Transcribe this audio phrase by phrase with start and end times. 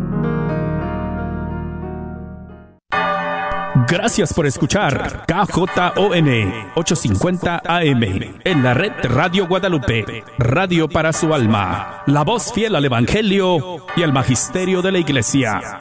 [3.88, 8.02] Gracias por escuchar KJON 850 AM
[8.44, 14.02] en la red Radio Guadalupe, radio para su alma, la voz fiel al Evangelio y
[14.02, 15.80] al Magisterio de la Iglesia.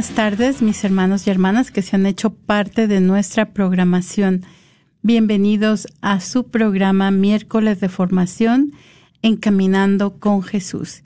[0.00, 4.46] buenas tardes, mis hermanos y hermanas que se han hecho parte de nuestra programación.
[5.02, 8.72] Bienvenidos a su programa Miércoles de Formación,
[9.20, 11.02] Encaminando con Jesús.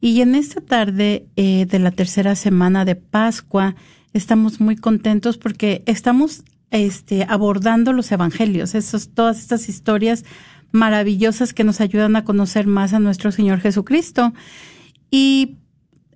[0.00, 3.76] Y en esta tarde eh, de la tercera semana de Pascua,
[4.12, 6.42] estamos muy contentos porque estamos
[6.72, 10.24] este, abordando los evangelios, esos, todas estas historias
[10.72, 14.32] maravillosas que nos ayudan a conocer más a nuestro Señor Jesucristo.
[15.12, 15.58] Y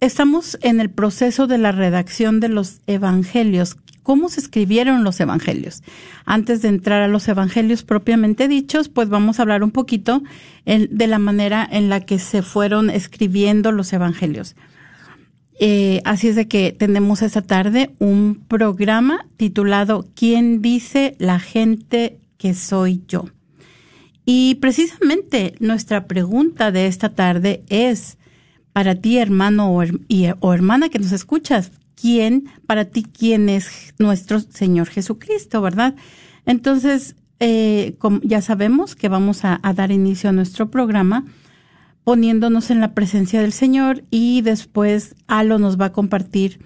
[0.00, 3.76] estamos en el proceso de la redacción de los evangelios.
[4.02, 5.82] ¿Cómo se escribieron los evangelios?
[6.24, 10.22] Antes de entrar a los evangelios propiamente dichos, pues vamos a hablar un poquito
[10.64, 14.54] de la manera en la que se fueron escribiendo los evangelios.
[15.58, 22.18] Eh, así es de que tenemos esta tarde un programa titulado ¿Quién dice la gente
[22.36, 23.30] que soy yo?
[24.26, 28.18] Y precisamente nuestra pregunta de esta tarde es,
[28.76, 34.88] para ti, hermano o, hermana que nos escuchas, quién, para ti, quién es nuestro Señor
[34.88, 35.94] Jesucristo, ¿verdad?
[36.44, 41.24] Entonces, eh, ya sabemos que vamos a, dar inicio a nuestro programa
[42.04, 46.60] poniéndonos en la presencia del Señor y después Alo nos va a compartir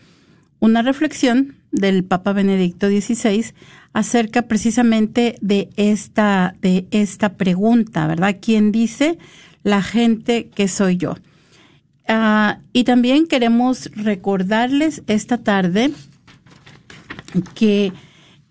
[0.58, 3.54] una reflexión del Papa Benedicto XVI
[3.92, 8.38] acerca precisamente de esta, de esta pregunta, ¿verdad?
[8.42, 9.16] ¿Quién dice
[9.62, 11.14] la gente que soy yo?
[12.08, 15.92] Ah, y también queremos recordarles esta tarde
[17.54, 17.92] que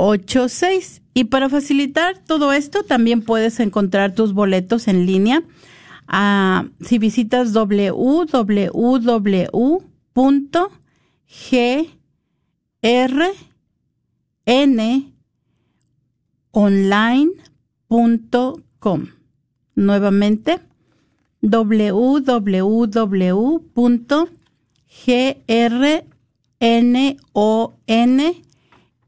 [0.00, 5.42] 3386 y para facilitar todo esto también puedes encontrar tus boletos en línea
[6.80, 8.30] si visitas www.grn
[16.52, 19.06] online.com.
[19.76, 20.58] Nuevamente,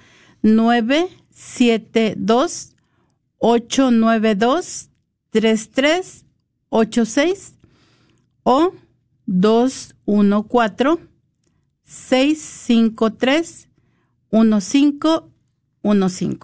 [0.42, 2.72] 972
[3.38, 4.88] 892
[5.36, 7.54] 3386
[8.42, 8.72] o
[9.26, 11.02] 214
[11.84, 13.68] 653
[14.30, 16.38] 1515.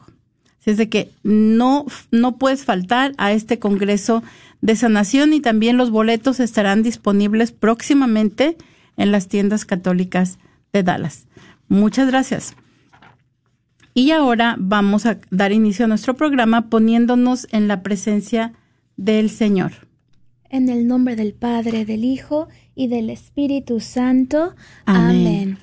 [0.61, 4.23] Así es de que no, no puedes faltar a este Congreso
[4.61, 8.59] de Sanación y también los boletos estarán disponibles próximamente
[8.99, 10.39] en las tiendas católicas
[10.73, 11.27] de Dallas.
[11.69, 12.55] Muchas gracias.
[13.95, 18.53] Y ahora vamos a dar inicio a nuestro programa poniéndonos en la presencia
[18.97, 19.73] del Señor.
[20.49, 24.55] En el nombre del Padre, del Hijo y del Espíritu Santo.
[24.85, 25.59] Amén.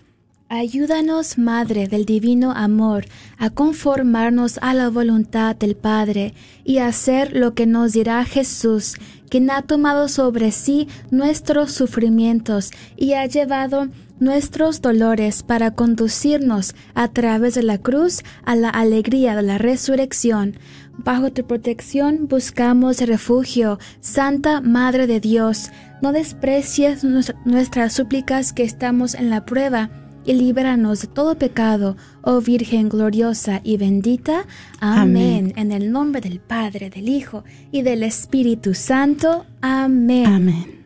[0.51, 3.05] Ayúdanos, Madre del Divino Amor,
[3.37, 8.95] a conformarnos a la voluntad del Padre y a hacer lo que nos dirá Jesús,
[9.29, 13.89] quien ha tomado sobre sí nuestros sufrimientos y ha llevado
[14.19, 20.55] nuestros dolores para conducirnos a través de la cruz a la alegría de la resurrección.
[20.97, 25.71] Bajo tu protección buscamos refugio, Santa Madre de Dios.
[26.01, 27.03] No desprecies
[27.45, 29.89] nuestras súplicas que estamos en la prueba
[30.25, 34.45] y líbranos de todo pecado, oh Virgen gloriosa y bendita.
[34.79, 35.53] Amén.
[35.55, 39.45] En el nombre del Padre, del Hijo y del Espíritu Santo.
[39.61, 40.25] Amén.
[40.25, 40.79] Amén.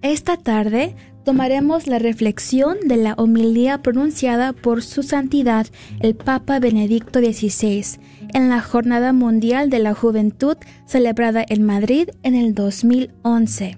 [0.00, 0.94] Esta tarde
[1.28, 5.66] tomaremos la reflexión de la homilía pronunciada por su santidad
[6.00, 8.00] el Papa Benedicto XVI
[8.32, 10.56] en la Jornada Mundial de la Juventud
[10.86, 13.76] celebrada en Madrid en el 2011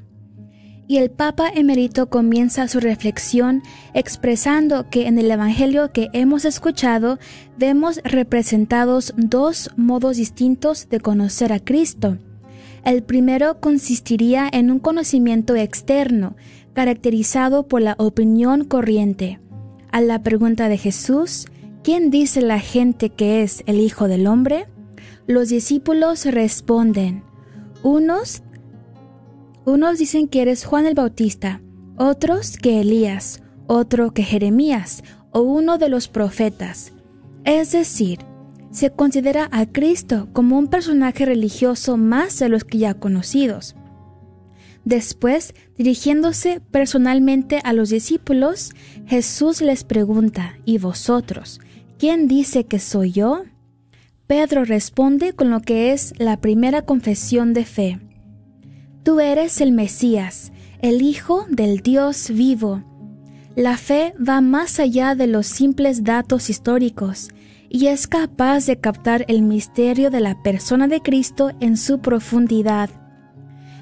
[0.86, 3.64] y el Papa emérito comienza su reflexión
[3.94, 7.18] expresando que en el Evangelio que hemos escuchado
[7.58, 12.16] vemos representados dos modos distintos de conocer a Cristo.
[12.84, 16.34] El primero consistiría en un conocimiento externo,
[16.80, 19.38] caracterizado por la opinión corriente.
[19.92, 21.44] A la pregunta de Jesús,
[21.84, 24.66] ¿quién dice la gente que es el Hijo del Hombre?
[25.26, 27.22] Los discípulos responden,
[27.82, 28.42] unos
[29.66, 31.60] unos dicen que eres Juan el Bautista,
[31.98, 36.94] otros que Elías, otro que Jeremías o uno de los profetas.
[37.44, 38.20] Es decir,
[38.70, 43.76] se considera a Cristo como un personaje religioso más de los que ya conocidos.
[44.84, 48.72] Después, dirigiéndose personalmente a los discípulos,
[49.06, 51.60] Jesús les pregunta, ¿y vosotros?
[51.98, 53.42] ¿Quién dice que soy yo?
[54.26, 58.00] Pedro responde con lo que es la primera confesión de fe.
[59.02, 62.82] Tú eres el Mesías, el Hijo del Dios vivo.
[63.56, 67.30] La fe va más allá de los simples datos históricos
[67.68, 72.90] y es capaz de captar el misterio de la persona de Cristo en su profundidad.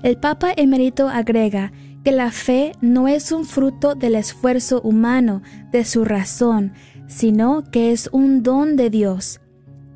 [0.02, 1.72] El Papa Emerito agrega
[2.04, 6.72] que la fe no es un fruto del esfuerzo humano, de su razón,
[7.08, 9.40] sino que es un don de Dios.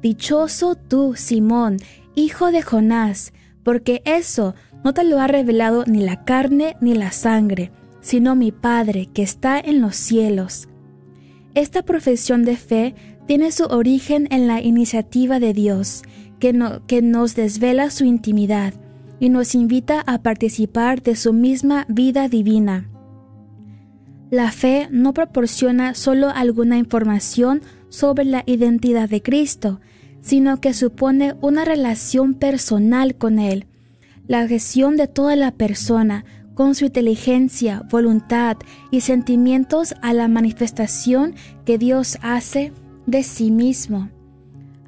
[0.03, 1.77] Dichoso tú, Simón,
[2.17, 3.33] hijo de Jonás,
[3.63, 8.51] porque eso no te lo ha revelado ni la carne ni la sangre, sino mi
[8.51, 10.69] Padre que está en los cielos.
[11.55, 12.95] Esta profesión de fe
[13.27, 16.03] tiene su origen en la iniciativa de Dios,
[16.41, 18.75] que, que nos desvela su intimidad
[19.23, 22.91] y nos invita a participar de su misma vida divina.
[24.33, 29.81] La fe no proporciona solo alguna información sobre la identidad de Cristo,
[30.23, 33.67] sino que supone una relación personal con Él,
[34.27, 36.25] la gestión de toda la persona,
[36.55, 38.57] con su inteligencia, voluntad
[38.91, 42.73] y sentimientos a la manifestación que Dios hace
[43.07, 44.11] de sí mismo.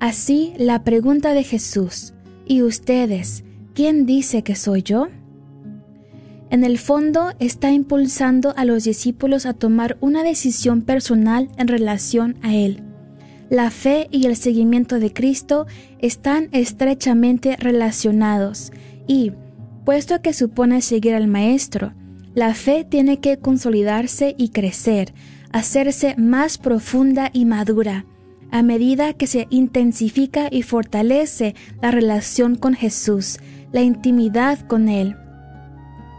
[0.00, 2.14] Así la pregunta de Jesús,
[2.46, 5.08] ¿y ustedes, quién dice que soy yo?
[6.50, 12.36] En el fondo está impulsando a los discípulos a tomar una decisión personal en relación
[12.42, 12.82] a Él.
[13.50, 15.66] La fe y el seguimiento de Cristo
[15.98, 18.72] están estrechamente relacionados
[19.06, 19.32] y,
[19.84, 21.92] puesto que supone seguir al Maestro,
[22.34, 25.12] la fe tiene que consolidarse y crecer,
[25.52, 28.06] hacerse más profunda y madura,
[28.50, 33.38] a medida que se intensifica y fortalece la relación con Jesús,
[33.74, 35.16] la intimidad con Él.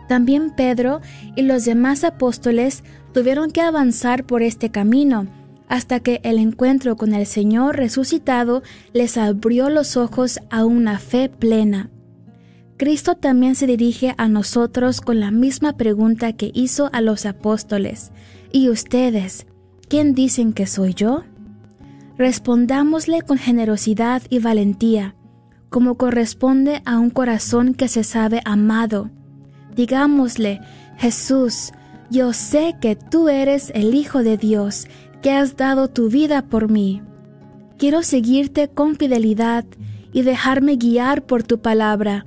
[0.09, 0.99] También Pedro
[1.37, 2.83] y los demás apóstoles
[3.13, 5.25] tuvieron que avanzar por este camino,
[5.69, 11.29] hasta que el encuentro con el Señor resucitado les abrió los ojos a una fe
[11.29, 11.89] plena.
[12.75, 18.11] Cristo también se dirige a nosotros con la misma pregunta que hizo a los apóstoles.
[18.51, 19.47] ¿Y ustedes?
[19.87, 21.23] ¿Quién dicen que soy yo?
[22.17, 25.15] Respondámosle con generosidad y valentía,
[25.75, 29.09] como corresponde a un corazón que se sabe amado
[29.75, 30.61] Digámosle,
[30.95, 31.73] Jesús,
[32.09, 34.87] yo sé que tú eres el Hijo de Dios,
[35.21, 37.01] que has dado tu vida por mí.
[37.77, 39.65] Quiero seguirte con fidelidad
[40.13, 42.25] y dejarme guiar por tu palabra.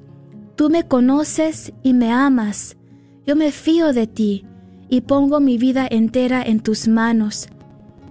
[0.55, 2.77] Tú me conoces y me amas.
[3.27, 4.45] Yo me fío de ti
[4.91, 7.49] y pongo mi vida entera en tus manos.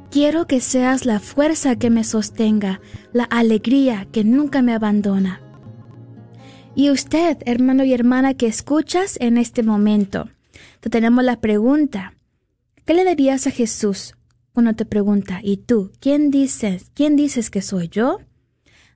[0.09, 2.79] Quiero que seas la fuerza que me sostenga,
[3.13, 5.41] la alegría que nunca me abandona.
[6.75, 10.29] Y usted, hermano y hermana que escuchas en este momento,
[10.79, 12.13] te tenemos la pregunta.
[12.85, 14.15] ¿Qué le darías a Jesús
[14.53, 15.91] cuando te pregunta, ¿y tú?
[15.99, 16.89] ¿Quién dices?
[16.95, 18.19] ¿Quién dices que soy yo?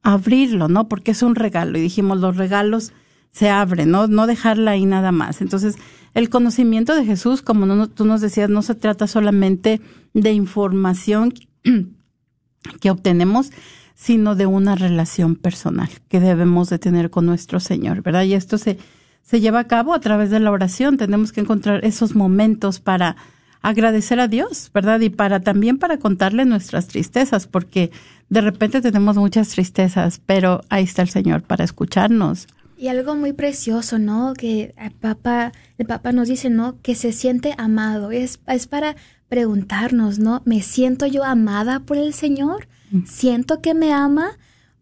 [0.03, 0.87] abrirlo, ¿no?
[0.87, 2.93] Porque es un regalo y dijimos los regalos
[3.31, 4.07] se abren, ¿no?
[4.07, 5.41] No dejarla ahí nada más.
[5.41, 5.77] Entonces,
[6.13, 9.81] el conocimiento de Jesús, como no, tú nos decías, no se trata solamente
[10.13, 11.33] de información
[12.81, 13.51] que obtenemos,
[13.95, 18.23] sino de una relación personal que debemos de tener con nuestro Señor, ¿verdad?
[18.23, 18.77] Y esto se,
[19.21, 20.97] se lleva a cabo a través de la oración.
[20.97, 23.15] Tenemos que encontrar esos momentos para
[23.61, 24.99] agradecer a Dios, ¿verdad?
[25.01, 27.91] Y para también para contarle nuestras tristezas, porque
[28.29, 32.47] de repente tenemos muchas tristezas, pero ahí está el Señor para escucharnos.
[32.81, 34.33] Y algo muy precioso, ¿no?
[34.33, 36.81] Que el Papa, el Papa nos dice, ¿no?
[36.81, 38.09] Que se siente amado.
[38.09, 38.95] Es, es para
[39.29, 40.41] preguntarnos, ¿no?
[40.45, 42.67] ¿Me siento yo amada por el Señor?
[42.89, 43.05] Mm.
[43.05, 44.31] ¿Siento que me ama?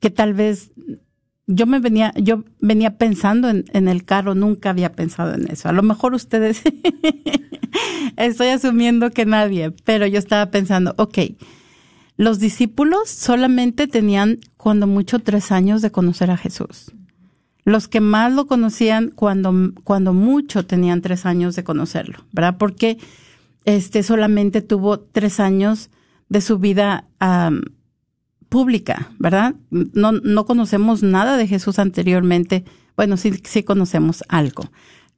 [0.00, 0.72] que tal vez
[1.52, 5.68] yo me venía, yo venía pensando en, en el carro, nunca había pensado en eso.
[5.68, 6.62] A lo mejor ustedes,
[8.16, 11.18] estoy asumiendo que nadie, pero yo estaba pensando, ok,
[12.16, 16.92] los discípulos solamente tenían cuando mucho tres años de conocer a Jesús.
[17.64, 22.56] Los que más lo conocían cuando, cuando mucho tenían tres años de conocerlo, ¿verdad?
[22.58, 22.98] Porque
[23.64, 25.90] este solamente tuvo tres años
[26.28, 27.08] de su vida
[28.50, 29.54] pública, ¿verdad?
[29.70, 32.64] No, no conocemos nada de Jesús anteriormente.
[32.96, 34.70] Bueno, sí, sí conocemos algo.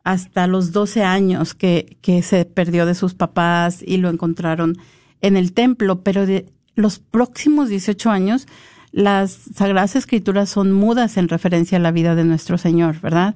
[0.04, 4.76] Hasta los 12 años que, que se perdió de sus papás y lo encontraron
[5.20, 8.46] en el templo, pero de, los próximos 18 años,
[8.92, 13.34] las Sagradas Escrituras son mudas en referencia a la vida de nuestro Señor, ¿verdad?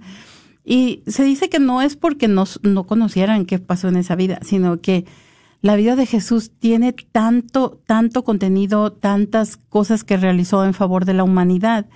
[0.64, 4.40] Y se dice que no es porque no, no conocieran qué pasó en esa vida,
[4.42, 5.06] sino que
[5.62, 11.14] la vida de Jesús tiene tanto, tanto contenido, tantas cosas que realizó en favor de
[11.14, 11.86] la humanidad,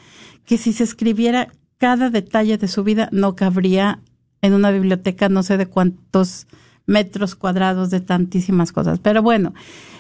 [0.44, 4.01] que si se escribiera cada detalle de su vida, no cabría
[4.42, 6.46] en una biblioteca no sé de cuántos
[6.87, 8.99] metros cuadrados de tantísimas cosas.
[8.99, 9.55] Pero bueno,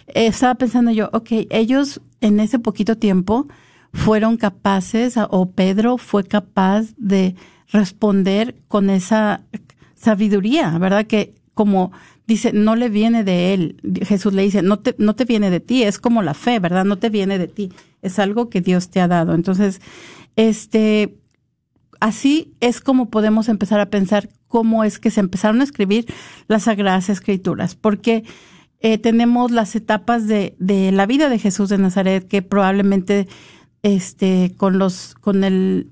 [0.08, 3.46] estaba pensando yo, ok, ellos en ese poquito tiempo
[3.92, 7.34] fueron capaces, o Pedro fue capaz de
[7.68, 9.42] responder con esa
[9.94, 11.06] sabiduría, ¿verdad?
[11.06, 11.92] Que como
[12.30, 13.76] dice, no le viene de él.
[14.02, 16.84] Jesús le dice, no te, no te viene de ti, es como la fe, ¿verdad?
[16.84, 19.34] No te viene de ti, es algo que Dios te ha dado.
[19.34, 19.80] Entonces,
[20.36, 21.18] este,
[21.98, 26.06] así es como podemos empezar a pensar cómo es que se empezaron a escribir
[26.46, 28.22] las Sagradas Escrituras, porque
[28.78, 33.26] eh, tenemos las etapas de, de, la vida de Jesús de Nazaret que probablemente
[33.82, 35.88] este, con, los, con el,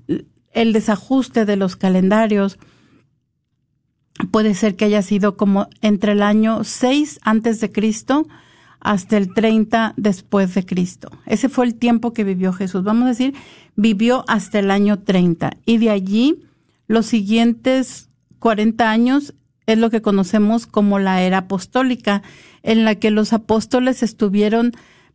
[0.53, 2.59] el desajuste de los calendarios,
[4.31, 8.27] puede ser que haya sido como entre el año 6 antes de Cristo
[8.81, 11.11] hasta el 30 después de Cristo.
[11.27, 12.85] Ese fue el tiempo que vivió Jesús.
[12.85, 13.35] Vamos a decir,
[13.77, 15.57] vivió hasta el año 30.
[15.65, 16.45] Y de allí,
[16.87, 19.35] los siguientes 40 años
[19.67, 22.23] es lo que conocemos como la era apostólica,
[22.63, 24.73] en la que los apóstoles estuvieron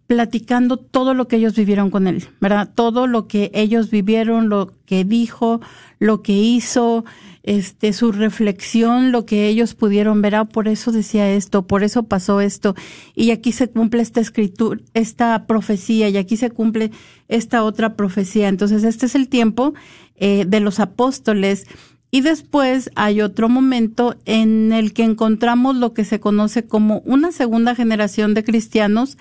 [0.08, 2.70] platicando todo lo que ellos vivieron con él, ¿verdad?
[2.74, 5.62] Todo lo que ellos vivieron, lo que dijo,
[5.98, 7.06] lo que hizo,
[7.44, 12.04] este, su reflexión, lo que ellos pudieron ver, ah, por eso decía esto, por eso
[12.04, 12.74] pasó esto,
[13.14, 16.92] y aquí se cumple esta escritura, esta profecía, y aquí se cumple
[17.28, 18.48] esta otra profecía.
[18.48, 19.74] Entonces, este es el tiempo
[20.16, 21.68] eh, de los apóstoles.
[22.12, 27.32] Y después hay otro momento en el que encontramos lo que se conoce como una
[27.32, 29.18] segunda generación de cristianos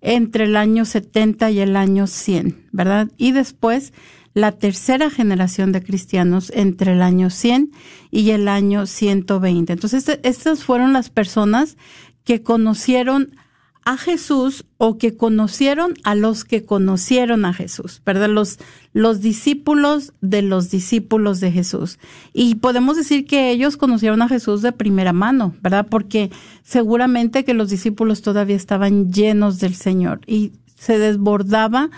[0.00, 3.08] entre el año 70 y el año 100, ¿verdad?
[3.18, 3.92] Y después
[4.34, 7.72] la tercera generación de cristianos entre el año 100
[8.10, 9.72] y el año 120.
[9.72, 11.76] Entonces, este, estas fueron las personas
[12.24, 13.34] que conocieron
[13.84, 18.28] a Jesús o que conocieron a los que conocieron a Jesús, ¿verdad?
[18.28, 18.58] Los,
[18.92, 21.98] los discípulos de los discípulos de Jesús.
[22.32, 25.86] Y podemos decir que ellos conocieron a Jesús de primera mano, ¿verdad?
[25.90, 26.30] Porque
[26.62, 31.90] seguramente que los discípulos todavía estaban llenos del Señor y se desbordaba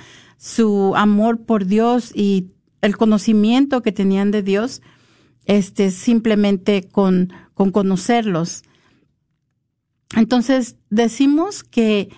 [0.42, 2.48] su amor por Dios y
[2.80, 4.82] el conocimiento que tenían de Dios,
[5.44, 8.64] este, simplemente con, con conocerlos.
[10.16, 12.08] Entonces, decimos que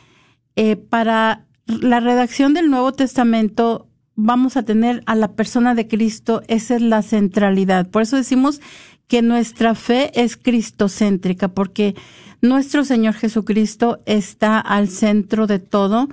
[0.57, 6.41] eh, para la redacción del Nuevo Testamento vamos a tener a la persona de Cristo,
[6.49, 7.91] esa es la centralidad.
[7.91, 8.63] Por eso decimos
[9.07, 11.95] que nuestra fe es cristocéntrica, porque
[12.41, 16.09] nuestro Señor Jesucristo está al centro de todo,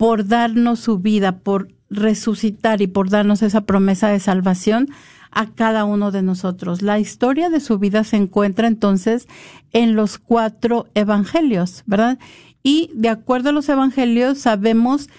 [0.00, 4.88] por darnos su vida, por resucitar y por darnos esa promesa de salvación
[5.30, 6.80] a cada uno de nosotros.
[6.80, 9.28] La historia de su vida se encuentra entonces
[9.72, 12.18] en los cuatro evangelios, ¿verdad?
[12.62, 15.10] Y de acuerdo a los evangelios sabemos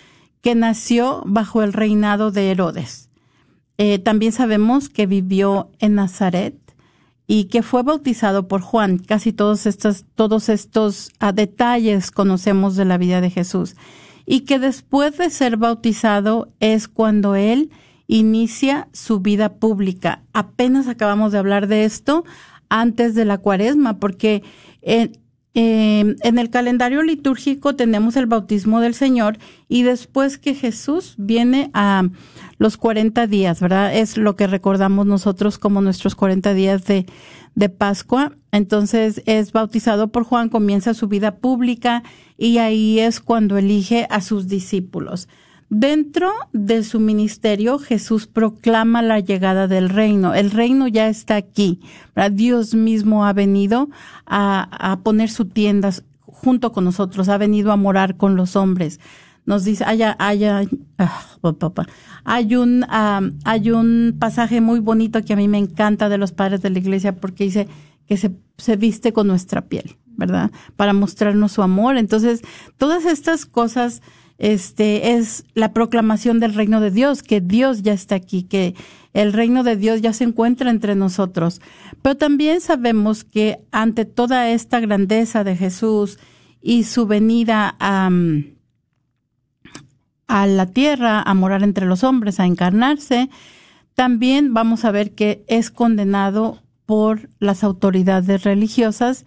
[0.41, 3.11] que nació bajo el reinado de Herodes.
[3.77, 6.55] Eh, también sabemos que vivió en Nazaret
[7.27, 8.97] y que fue bautizado por Juan.
[8.97, 13.75] Casi todos estos, todos estos ah, detalles conocemos de la vida de Jesús.
[14.31, 17.69] Y que después de ser bautizado es cuando él
[18.07, 20.23] inicia su vida pública.
[20.31, 22.23] Apenas acabamos de hablar de esto
[22.69, 24.41] antes de la cuaresma, porque
[24.81, 25.19] en,
[25.53, 29.37] en el calendario litúrgico tenemos el bautismo del Señor
[29.67, 32.07] y después que Jesús viene a
[32.57, 33.93] los 40 días, ¿verdad?
[33.93, 37.05] Es lo que recordamos nosotros como nuestros 40 días de,
[37.55, 38.33] de Pascua.
[38.51, 42.03] Entonces es bautizado por Juan, comienza su vida pública
[42.37, 45.27] y ahí es cuando elige a sus discípulos.
[45.73, 50.33] Dentro de su ministerio, Jesús proclama la llegada del reino.
[50.33, 51.79] El reino ya está aquí.
[52.33, 53.89] Dios mismo ha venido
[54.25, 55.91] a, poner su tienda
[56.25, 58.99] junto con nosotros, ha venido a morar con los hombres.
[59.45, 60.65] Nos dice, haya, ah,
[62.25, 62.85] hay un,
[63.45, 66.79] hay un pasaje muy bonito que a mí me encanta de los padres de la
[66.79, 67.69] iglesia porque dice
[68.07, 70.51] que se, se viste con nuestra piel, ¿verdad?
[70.75, 71.95] Para mostrarnos su amor.
[71.95, 72.41] Entonces,
[72.77, 74.01] todas estas cosas
[74.41, 78.73] este es la proclamación del reino de Dios, que Dios ya está aquí, que
[79.13, 81.61] el reino de Dios ya se encuentra entre nosotros.
[82.01, 86.17] Pero también sabemos que ante toda esta grandeza de Jesús
[86.59, 88.09] y su venida a,
[90.25, 93.29] a la tierra, a morar entre los hombres, a encarnarse,
[93.93, 99.23] también vamos a ver que es condenado por las autoridades religiosas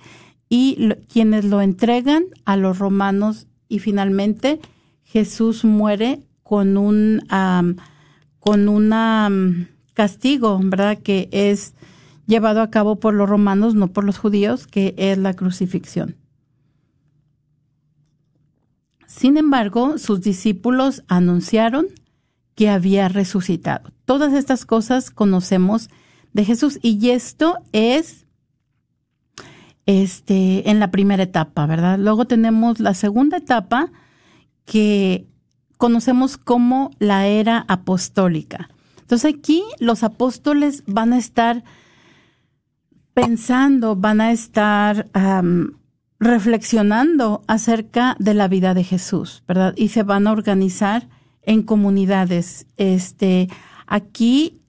[0.48, 4.59] y quienes lo entregan a los romanos y finalmente
[5.14, 7.22] Jesús muere con un,
[8.40, 10.98] con castigo, ¿verdad?
[10.98, 11.77] Que es
[12.27, 16.16] llevado a cabo por los romanos, no por los judíos, que es la crucifixión.
[19.07, 21.87] Sin embargo, sus discípulos anunciaron
[22.57, 23.92] que había resucitado.
[24.07, 25.90] Todas estas cosas conocemos
[26.33, 28.27] de Jesús y esto es
[29.87, 32.00] este en la primera etapa, ¿verdad?
[32.00, 33.92] Luego tenemos la segunda etapa
[34.64, 35.27] que
[35.77, 38.70] conocemos como la era apostólica.
[39.00, 41.64] Entonces aquí los apóstoles van a estar
[43.12, 45.09] pensando, van a estar
[46.18, 49.74] reflexionando acerca de la vida de Jesús, ¿verdad?
[49.77, 51.09] Y se van a organizar
[51.42, 52.66] en comunidades.
[52.77, 53.48] Este,
[53.87, 54.61] aquí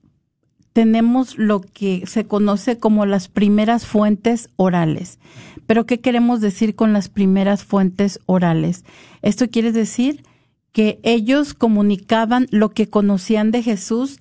[0.73, 5.19] tenemos lo que se conoce como las primeras fuentes orales.
[5.65, 8.85] Pero ¿qué queremos decir con las primeras fuentes orales?
[9.21, 10.23] Esto quiere decir
[10.71, 14.19] que ellos comunicaban lo que conocían de Jesús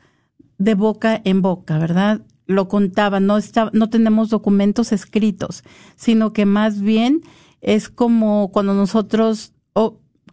[0.59, 2.21] de boca en boca, ¿verdad?
[2.47, 5.65] Lo contaban, no, está, no tenemos documentos escritos,
[5.97, 7.23] sino que más bien
[7.61, 9.53] es como cuando nosotros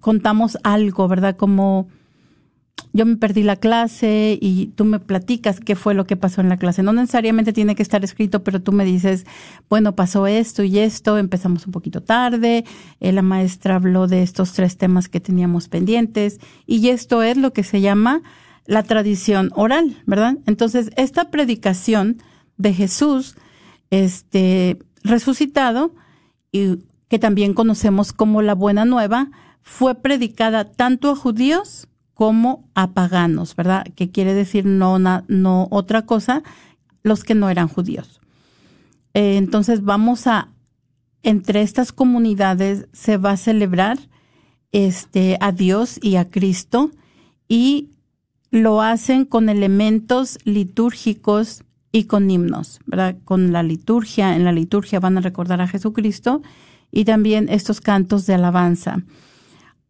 [0.01, 1.37] contamos algo, ¿verdad?
[1.37, 1.87] Como
[2.93, 6.49] yo me perdí la clase y tú me platicas qué fue lo que pasó en
[6.49, 6.83] la clase.
[6.83, 9.25] No necesariamente tiene que estar escrito, pero tú me dices,
[9.69, 12.65] bueno, pasó esto y esto, empezamos un poquito tarde,
[12.99, 17.53] eh, la maestra habló de estos tres temas que teníamos pendientes y esto es lo
[17.53, 18.21] que se llama
[18.65, 20.37] la tradición oral, ¿verdad?
[20.45, 22.21] Entonces, esta predicación
[22.57, 23.35] de Jesús,
[23.89, 25.93] este, resucitado,
[26.51, 31.87] y que también conocemos como la buena nueva, fue predicada tanto a judíos
[32.21, 33.83] como a paganos, ¿verdad?
[33.95, 36.43] Que quiere decir no, no otra cosa,
[37.01, 38.21] los que no eran judíos.
[39.15, 40.49] Eh, entonces vamos a,
[41.23, 43.97] entre estas comunidades se va a celebrar
[44.71, 46.91] este, a Dios y a Cristo
[47.47, 47.89] y
[48.51, 53.15] lo hacen con elementos litúrgicos y con himnos, ¿verdad?
[53.25, 56.43] Con la liturgia, en la liturgia van a recordar a Jesucristo
[56.91, 59.01] y también estos cantos de alabanza.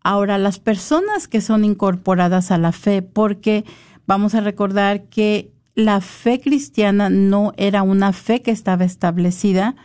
[0.03, 3.65] Ahora, las personas que son incorporadas a la fe, porque
[4.07, 9.75] vamos a recordar que la fe cristiana no era una fe que estaba establecida,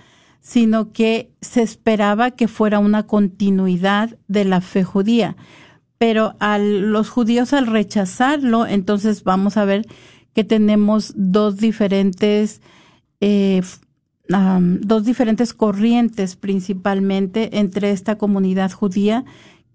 [0.41, 5.37] sino que se esperaba que fuera una continuidad de la fe judía.
[5.99, 9.87] Pero a los judíos al rechazarlo, entonces vamos a ver
[10.35, 12.61] que tenemos dos diferentes,
[13.21, 13.63] eh,
[14.29, 19.25] dos diferentes corrientes principalmente entre esta comunidad judía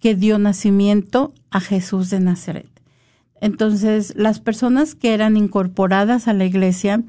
[0.01, 2.67] que dio nacimiento a Jesús de Nazaret.
[3.39, 7.03] Entonces, las personas que eran incorporadas a la iglesia,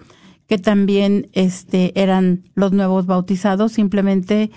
[0.46, 4.50] que también este, eran los nuevos bautizados, simplemente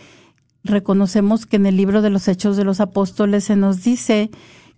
[0.64, 4.30] reconocemos que en el libro de los Hechos de los Apóstoles se nos dice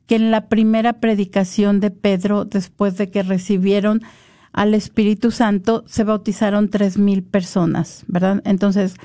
[0.06, 4.02] que en la primera predicación de Pedro, después de que recibieron
[4.54, 8.42] al Espíritu Santo, se bautizaron tres mil personas, ¿verdad?
[8.46, 8.96] Entonces,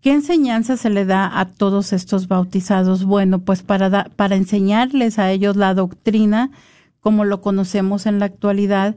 [0.00, 3.04] ¿qué enseñanza se le da a todos estos bautizados?
[3.04, 6.50] Bueno, pues para, para enseñarles a ellos la doctrina,
[7.00, 8.96] como lo conocemos en la actualidad,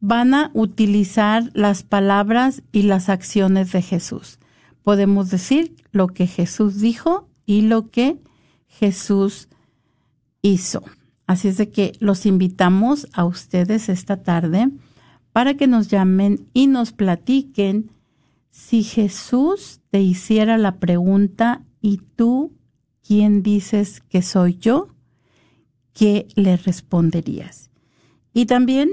[0.00, 4.38] van a utilizar las palabras y las acciones de Jesús.
[4.82, 8.18] Podemos decir lo que Jesús dijo y lo que
[8.68, 9.48] Jesús
[10.42, 10.82] hizo.
[11.26, 14.68] Así es de que los invitamos a ustedes esta tarde
[15.32, 17.90] para que nos llamen y nos platiquen
[18.48, 22.52] si Jesús te hiciera la pregunta ¿y tú
[23.02, 24.88] quién dices que soy yo?
[25.94, 27.70] ¿Qué le responderías?
[28.34, 28.90] Y también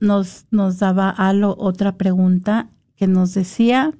[0.00, 3.92] nos, nos daba Alo otra pregunta que nos decía,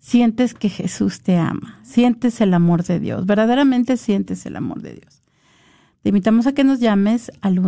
[0.00, 4.94] sientes que Jesús te ama, sientes el amor de Dios, verdaderamente sientes el amor de
[4.94, 5.22] Dios.
[6.02, 7.60] Te invitamos a que nos llames al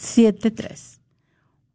[0.00, 1.00] 1-800-701-0373.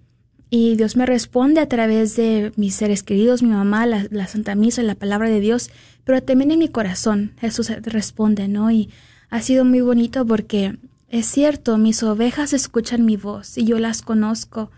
[0.49, 4.81] Y Dios me responde a través de mis seres queridos, mi mamá, la, Santa Misa,
[4.81, 5.69] la palabra de Dios,
[6.05, 8.71] pero también en mi corazón Jesús responde, ¿no?
[8.71, 8.89] Y
[9.29, 10.77] ha sido muy bonito porque
[11.09, 14.71] es cierto, mis ovejas escuchan mi voz y yo las conozco.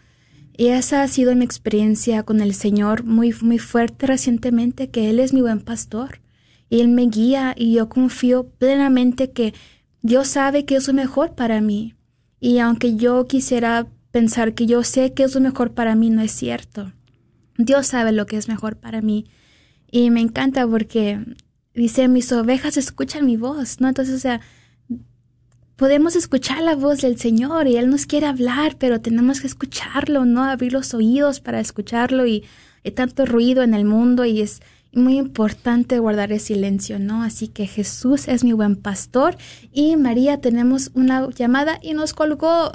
[0.58, 5.19] Y esa ha sido mi experiencia con el Señor muy, muy fuerte recientemente, que Él
[5.19, 6.19] es mi buen pastor.
[6.69, 9.53] Y Él me guía y yo confío plenamente que
[10.01, 11.95] Dios sabe que es lo mejor para mí.
[12.39, 16.22] Y aunque yo quisiera pensar que yo sé que es lo mejor para mí, no
[16.22, 16.91] es cierto.
[17.58, 19.26] Dios sabe lo que es mejor para mí.
[19.91, 21.19] Y me encanta porque
[21.74, 23.88] dice, mis ovejas escuchan mi voz, ¿no?
[23.88, 24.41] Entonces, o sea,
[25.76, 30.26] podemos escuchar la voz del Señor y Él nos quiere hablar, pero tenemos que escucharlo,
[30.26, 30.43] ¿no?
[30.43, 32.43] Abrir los oídos para escucharlo y
[32.84, 34.62] hay tanto ruido en el mundo y es
[34.93, 37.23] muy importante guardar el silencio, ¿no?
[37.23, 39.38] Así que Jesús es mi buen pastor
[39.71, 42.71] y María tenemos una llamada y nos colgó.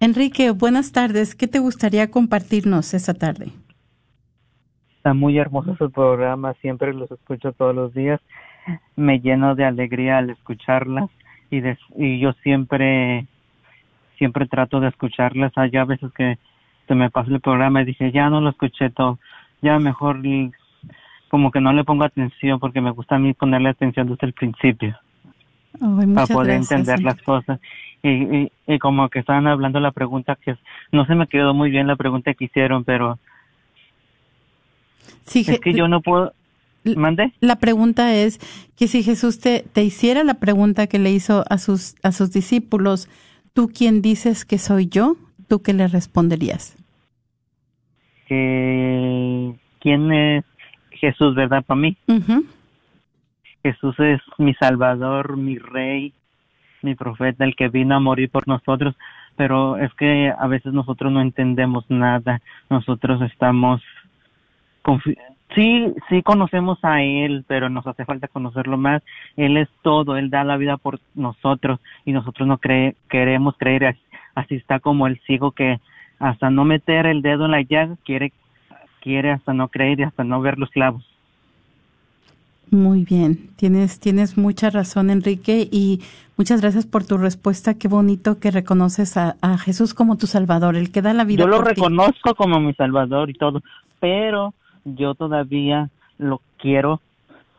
[0.00, 1.34] Enrique, buenas tardes.
[1.34, 3.52] ¿Qué te gustaría compartirnos esta tarde?
[4.98, 8.20] Está muy hermoso su programa, siempre los escucho todos los días
[8.96, 11.08] me lleno de alegría al escucharlas
[11.50, 11.62] y,
[11.96, 13.26] y yo siempre
[14.18, 16.38] siempre trato de escucharlas hay a veces que
[16.86, 19.18] se me pasa el programa y dije ya no lo escuché todo
[19.62, 20.22] ya mejor
[21.32, 24.34] como que no le pongo atención porque me gusta a mí ponerle atención desde el
[24.34, 24.94] principio
[26.14, 27.58] para poder entender las cosas
[28.02, 30.56] y, y, como que estaban hablando la pregunta que
[30.90, 33.18] no se me quedó muy bien la pregunta que hicieron pero
[35.34, 36.34] es que yo no puedo
[36.84, 37.32] ¿Mande?
[37.40, 38.38] La pregunta es
[38.76, 42.32] que si Jesús te, te hiciera la pregunta que le hizo a sus, a sus
[42.32, 43.08] discípulos,
[43.54, 45.16] ¿tú quién dices que soy yo?
[45.48, 46.76] ¿Tú qué le responderías?
[48.26, 50.44] Que quién es
[51.02, 51.64] Jesús, ¿verdad?
[51.66, 51.96] Para mí.
[53.62, 56.12] Jesús es mi Salvador, mi Rey,
[56.80, 58.94] mi profeta, el que vino a morir por nosotros.
[59.36, 62.40] Pero es que a veces nosotros no entendemos nada.
[62.70, 63.82] Nosotros estamos
[65.54, 69.02] sí, sí conocemos a él, pero nos hace falta conocerlo más.
[69.36, 73.86] Él es todo, él da la vida por nosotros y nosotros no cree, queremos creer.
[73.86, 74.00] Así,
[74.36, 75.80] así está como el ciego que
[76.20, 78.32] hasta no meter el dedo en la llaga quiere
[79.02, 81.04] quiere hasta no creer y hasta no ver los clavos.
[82.70, 86.00] Muy bien, tienes, tienes mucha razón, Enrique, y
[86.38, 87.74] muchas gracias por tu respuesta.
[87.74, 91.42] Qué bonito que reconoces a, a Jesús como tu Salvador, el que da la vida.
[91.42, 91.82] Yo lo por ti.
[91.82, 93.60] reconozco como mi salvador y todo,
[94.00, 97.02] pero yo todavía lo quiero,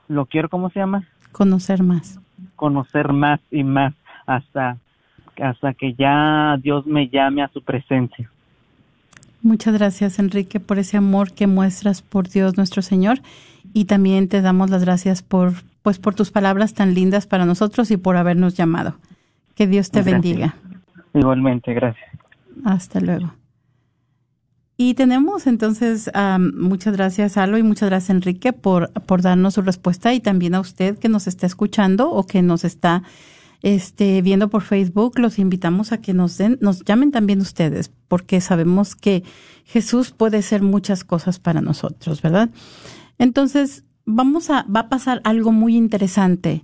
[0.07, 1.03] lo quiero, ¿cómo se llama?
[1.31, 2.19] Conocer más.
[2.55, 3.93] Conocer más y más
[4.25, 4.77] hasta,
[5.39, 8.31] hasta que ya Dios me llame a su presencia.
[9.43, 13.19] Muchas gracias, Enrique, por ese amor que muestras por Dios nuestro Señor,
[13.73, 17.91] y también te damos las gracias por, pues, por tus palabras tan lindas para nosotros
[17.91, 18.95] y por habernos llamado.
[19.55, 20.21] Que Dios te Gracias.
[20.21, 20.55] bendiga.
[21.13, 22.09] Igualmente, gracias.
[22.63, 23.33] Hasta luego.
[24.77, 26.09] Y tenemos entonces,
[26.55, 30.61] muchas gracias, Alo, y muchas gracias, Enrique, por, por darnos su respuesta y también a
[30.61, 33.03] usted que nos está escuchando o que nos está
[33.63, 35.17] este, viendo por Facebook.
[35.17, 39.23] Los invitamos a que nos den, nos llamen también ustedes, porque sabemos que
[39.65, 42.51] Jesús puede ser muchas cosas para nosotros, ¿verdad?
[43.17, 46.63] Entonces, vamos a, va a pasar algo muy interesante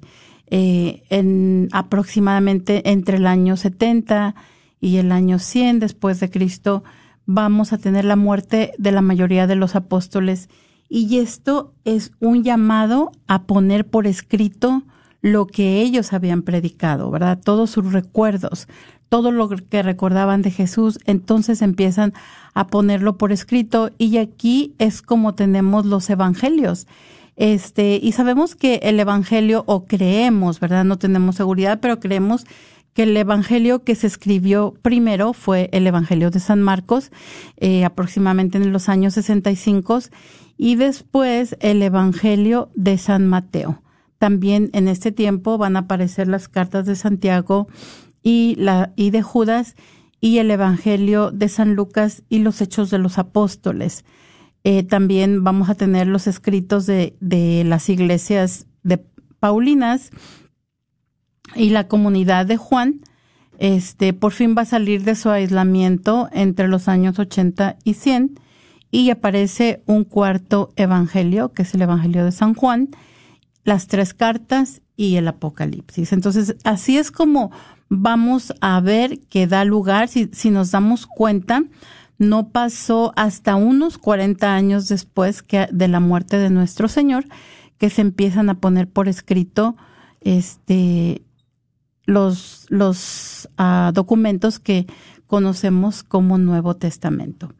[0.52, 4.36] eh, en aproximadamente entre el año 70
[4.82, 6.84] y el año 100 después de Cristo
[7.26, 10.50] vamos a tener la muerte de la mayoría de los apóstoles
[10.90, 14.82] y esto es un llamado a poner por escrito
[15.22, 17.40] lo que ellos habían predicado, ¿verdad?
[17.44, 18.68] Todos sus recuerdos,
[19.10, 22.14] todo lo que recordaban de Jesús, entonces empiezan
[22.54, 26.88] a ponerlo por escrito y aquí es como tenemos los evangelios.
[27.36, 30.84] Este, y sabemos que el evangelio o creemos, ¿verdad?
[30.84, 32.46] No tenemos seguridad, pero creemos
[32.94, 37.12] que el evangelio que se escribió primero fue el evangelio de San Marcos,
[37.58, 40.00] eh, aproximadamente en los años 65,
[40.58, 43.82] y después el evangelio de San Mateo.
[44.20, 47.68] También en este tiempo van a aparecer las cartas de Santiago
[48.22, 49.76] y, la, y de Judas
[50.22, 54.06] y el evangelio de San Lucas y los hechos de los apóstoles.
[54.64, 59.04] Eh, también vamos a tener los escritos de, de las iglesias de
[59.40, 60.12] Paulinas
[61.56, 63.02] y la comunidad de Juan,
[63.60, 68.40] este, por fin va a salir de su aislamiento entre los años 80 y 100
[68.90, 72.90] y aparece un cuarto evangelio, que es el evangelio de San Juan,
[73.70, 76.12] las tres cartas y el apocalipsis.
[76.12, 77.52] Entonces, así es como
[77.88, 81.64] vamos a ver que da lugar, si, si nos damos cuenta,
[82.18, 87.26] no pasó hasta unos 40 años después que de la muerte de nuestro Señor,
[87.78, 89.78] que se empiezan a poner por escrito
[90.20, 91.22] este
[92.06, 94.88] los, los uh, documentos que
[95.28, 97.54] conocemos como Nuevo Testamento.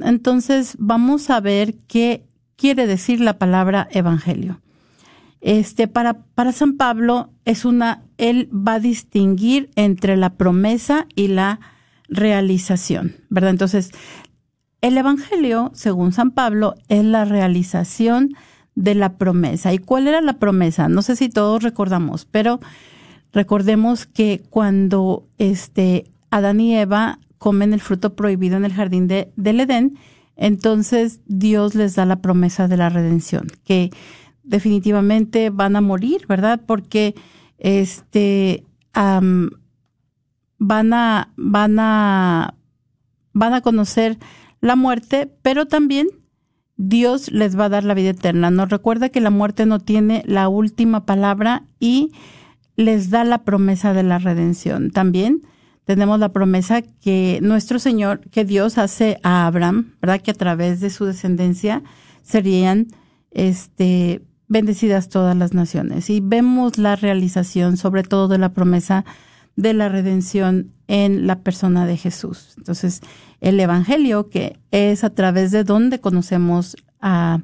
[0.00, 4.60] Entonces, vamos a ver qué quiere decir la palabra evangelio.
[5.44, 11.28] Este, para, para San Pablo es una, él va a distinguir entre la promesa y
[11.28, 11.60] la
[12.08, 13.50] realización, ¿verdad?
[13.50, 13.90] Entonces,
[14.80, 18.30] el evangelio, según San Pablo, es la realización
[18.74, 19.74] de la promesa.
[19.74, 20.88] ¿Y cuál era la promesa?
[20.88, 22.60] No sé si todos recordamos, pero
[23.30, 29.30] recordemos que cuando este Adán y Eva comen el fruto prohibido en el jardín de,
[29.36, 29.98] del Edén,
[30.36, 33.90] entonces Dios les da la promesa de la redención, que
[34.44, 36.60] definitivamente van a morir, ¿verdad?
[36.64, 37.14] Porque
[37.58, 42.54] este van a van a
[43.32, 44.18] van a conocer
[44.60, 46.08] la muerte, pero también
[46.76, 48.50] Dios les va a dar la vida eterna.
[48.50, 52.12] Nos recuerda que la muerte no tiene la última palabra y
[52.76, 54.90] les da la promesa de la redención.
[54.90, 55.42] También
[55.84, 60.20] tenemos la promesa que nuestro Señor, que Dios hace a Abraham, ¿verdad?
[60.20, 61.82] Que a través de su descendencia
[62.22, 62.88] serían
[63.30, 66.10] este bendecidas todas las naciones.
[66.10, 69.04] Y vemos la realización, sobre todo de la promesa
[69.56, 72.54] de la redención en la persona de Jesús.
[72.56, 73.00] Entonces,
[73.40, 77.40] el Evangelio, que es a través de donde conocemos a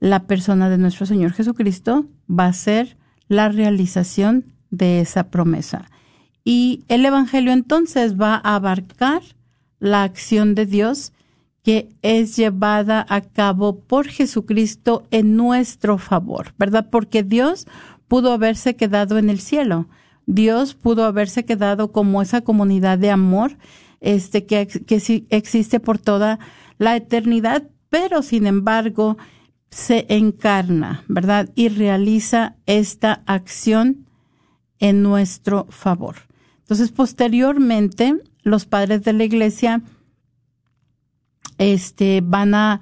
[0.00, 2.96] la persona de nuestro Señor Jesucristo, va a ser
[3.28, 5.90] la realización de esa promesa.
[6.44, 9.22] Y el Evangelio entonces va a abarcar
[9.80, 11.12] la acción de Dios
[11.68, 16.88] que es llevada a cabo por Jesucristo en nuestro favor, ¿verdad?
[16.90, 17.66] Porque Dios
[18.08, 19.86] pudo haberse quedado en el cielo.
[20.24, 23.58] Dios pudo haberse quedado como esa comunidad de amor
[24.00, 26.38] este, que, que existe por toda
[26.78, 29.18] la eternidad, pero sin embargo
[29.68, 31.50] se encarna, ¿verdad?
[31.54, 34.06] Y realiza esta acción
[34.78, 36.16] en nuestro favor.
[36.60, 39.82] Entonces, posteriormente, los padres de la iglesia
[41.58, 42.80] este, van a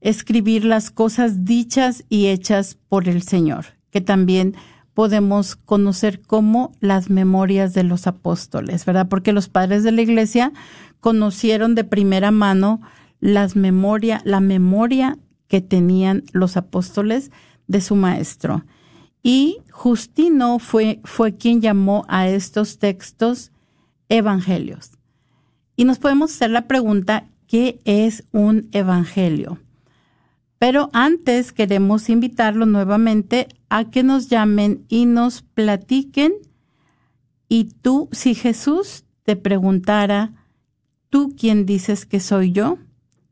[0.00, 4.54] escribir las cosas dichas y hechas por el Señor, que también
[4.94, 9.08] podemos conocer como las memorias de los apóstoles, ¿verdad?
[9.08, 10.52] Porque los padres de la iglesia
[11.00, 12.80] conocieron de primera mano
[13.20, 15.18] las la memoria
[15.48, 17.30] que tenían los apóstoles
[17.66, 18.64] de su maestro.
[19.22, 23.52] Y Justino fue, fue quien llamó a estos textos
[24.08, 24.92] evangelios.
[25.76, 29.58] Y nos podemos hacer la pregunta, ¿qué es un evangelio?
[30.58, 36.32] Pero antes queremos invitarlo nuevamente a que nos llamen y nos platiquen.
[37.48, 40.32] Y tú, si Jesús te preguntara,
[41.10, 42.78] ¿tú quién dices que soy yo?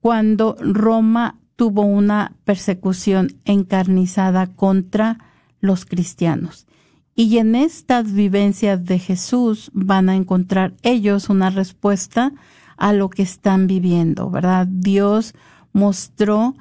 [0.00, 5.18] cuando Roma tuvo una persecución encarnizada contra
[5.60, 6.66] los cristianos.
[7.14, 12.32] Y en estas vivencias de Jesús van a encontrar ellos una respuesta
[12.78, 14.66] a lo que están viviendo, ¿verdad?
[14.70, 15.34] Dios
[15.72, 16.54] mostró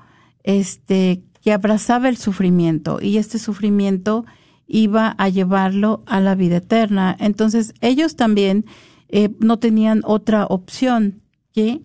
[0.43, 4.25] este que abrazaba el sufrimiento y este sufrimiento
[4.67, 7.15] iba a llevarlo a la vida eterna.
[7.19, 8.65] Entonces ellos también
[9.07, 11.21] eh, no tenían otra opción
[11.53, 11.81] que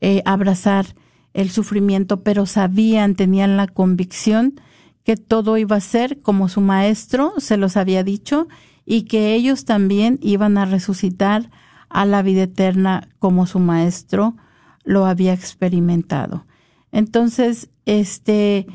[0.00, 0.86] eh, abrazar
[1.34, 4.60] el sufrimiento, pero sabían, tenían la convicción
[5.04, 8.48] que todo iba a ser como su maestro se los había dicho
[8.84, 11.50] y que ellos también iban a resucitar
[11.88, 14.36] a la vida eterna como su maestro
[14.84, 16.46] lo había experimentado.
[16.92, 18.66] Entonces, este,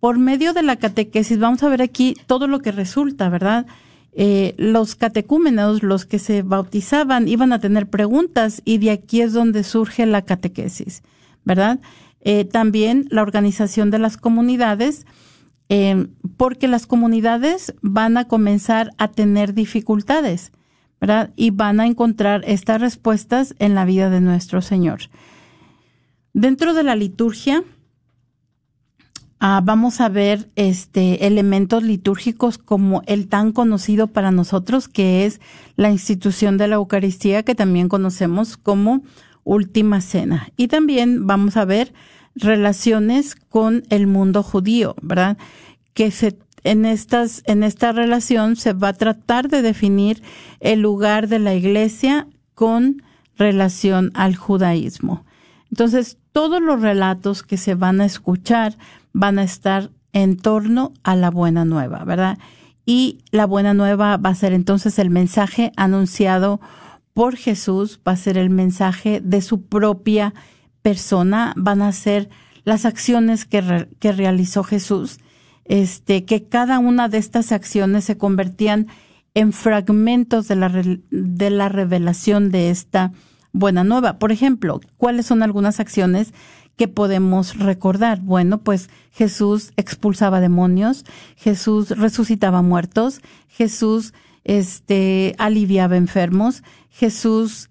[0.00, 3.66] por medio de la catequesis, vamos a ver aquí todo lo que resulta, ¿verdad?
[4.18, 9.34] Eh, los catecúmenos, los que se bautizaban, iban a tener preguntas y de aquí es
[9.34, 11.02] donde surge la catequesis,
[11.44, 11.80] ¿verdad?
[12.22, 15.04] Eh, también la organización de las comunidades,
[15.68, 16.06] eh,
[16.38, 20.50] porque las comunidades van a comenzar a tener dificultades,
[20.98, 21.30] ¿verdad?
[21.36, 25.00] Y van a encontrar estas respuestas en la vida de nuestro Señor.
[26.32, 27.64] Dentro de la liturgia,
[29.40, 35.40] ah, vamos a ver este elementos litúrgicos como el tan conocido para nosotros que es
[35.76, 39.02] la institución de la Eucaristía que también conocemos como
[39.44, 41.92] última cena y también vamos a ver
[42.36, 45.38] relaciones con el mundo judío, ¿verdad?
[45.94, 50.22] Que se en estas en esta relación se va a tratar de definir
[50.60, 53.02] el lugar de la iglesia con
[53.36, 55.24] relación al judaísmo.
[55.70, 58.76] Entonces, todos los relatos que se van a escuchar
[59.16, 62.38] van a estar en torno a la buena nueva, ¿verdad?
[62.84, 66.60] Y la buena nueva va a ser entonces el mensaje anunciado
[67.14, 70.34] por Jesús, va a ser el mensaje de su propia
[70.82, 72.28] persona, van a ser
[72.64, 75.18] las acciones que, que realizó Jesús,
[75.64, 78.86] este, que cada una de estas acciones se convertían
[79.32, 83.12] en fragmentos de la, de la revelación de esta
[83.52, 84.18] buena nueva.
[84.18, 86.34] Por ejemplo, ¿cuáles son algunas acciones
[86.76, 88.20] que podemos recordar?
[88.20, 91.04] Bueno, pues Jesús expulsaba demonios,
[91.36, 94.12] Jesús resucitaba muertos, Jesús
[94.44, 97.70] este, aliviaba enfermos, Jesús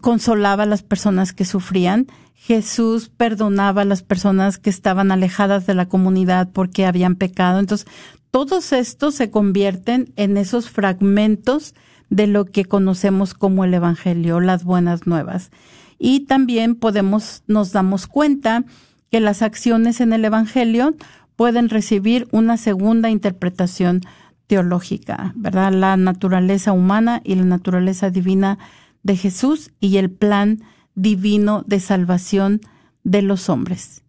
[0.00, 5.74] consolaba a las personas que sufrían, Jesús perdonaba a las personas que estaban alejadas de
[5.74, 7.58] la comunidad porque habían pecado.
[7.58, 7.86] Entonces,
[8.30, 11.74] todos estos se convierten en esos fragmentos
[12.08, 15.50] de lo que conocemos como el Evangelio, las buenas nuevas.
[15.98, 18.64] Y también podemos, nos damos cuenta
[19.10, 20.94] que las acciones en el Evangelio
[21.36, 24.00] pueden recibir una segunda interpretación
[24.46, 25.72] teológica, ¿verdad?
[25.72, 28.58] La naturaleza humana y la naturaleza divina
[29.02, 30.62] de Jesús y el plan
[30.94, 32.60] divino de salvación
[33.04, 34.02] de los hombres.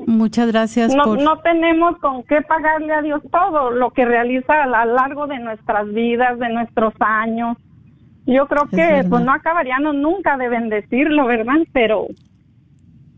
[0.06, 0.96] Muchas gracias.
[0.96, 5.28] No, no tenemos con qué pagarle a Dios todo lo que realiza a lo largo
[5.28, 7.58] de nuestras vidas, de nuestros años.
[8.26, 11.56] Yo creo que pues no acabaríamos nunca de bendecirlo, ¿verdad?
[11.72, 12.08] Pero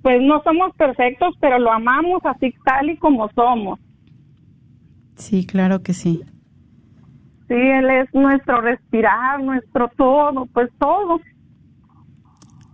[0.02, 3.80] pues no somos perfectos, pero lo amamos así tal y como somos.
[5.16, 6.22] Sí, claro que sí.
[7.48, 11.20] Sí, Él es nuestro respirar, nuestro todo, pues todo.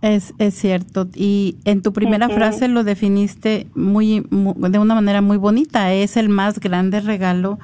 [0.02, 1.08] Es, es cierto.
[1.14, 5.92] Y en tu primera frase lo definiste muy, de una manera muy bonita.
[5.92, 7.58] Es el más grande regalo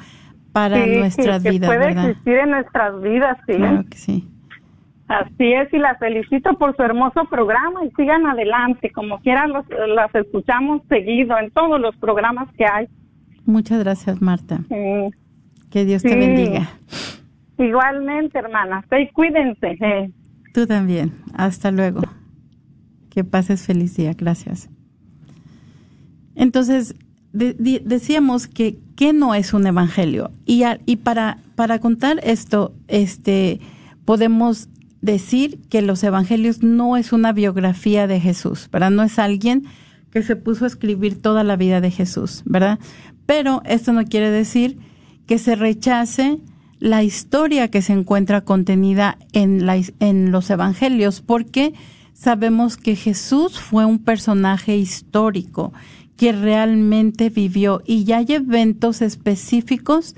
[0.53, 2.11] para nuestras vidas, puede ¿verdad?
[2.11, 3.55] existir en nuestras vidas, sí.
[3.55, 4.29] Claro que sí.
[5.09, 10.15] Así es, y las felicito por su hermoso programa y sigan adelante, como quieran las
[10.15, 12.89] escuchamos seguido en todos los programas que hay.
[13.45, 14.61] Muchas gracias, Marta.
[15.71, 16.69] Que Dios te bendiga.
[17.59, 18.85] Igualmente, hermana.
[18.99, 20.13] Y cuídense.
[20.55, 21.13] Tú también.
[21.35, 22.03] Hasta luego.
[23.11, 24.15] Que pases feliz día.
[24.17, 24.71] Gracias.
[26.35, 26.95] Entonces,
[27.33, 30.31] decíamos que qué no es un evangelio.
[30.47, 33.61] Y, y para, para contar esto, este,
[34.05, 34.69] podemos
[35.03, 38.91] decir que los evangelios no es una biografía de Jesús, ¿verdad?
[38.91, 39.65] No es alguien
[40.11, 42.79] que se puso a escribir toda la vida de Jesús, ¿verdad?
[43.27, 44.79] Pero esto no quiere decir
[45.27, 46.39] que se rechace
[46.79, 51.75] la historia que se encuentra contenida en, la, en los evangelios, porque
[52.13, 55.73] sabemos que Jesús fue un personaje histórico
[56.17, 60.15] que realmente vivió y ya hay eventos específicos